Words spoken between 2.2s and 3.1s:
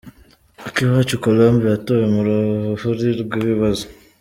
ruhuri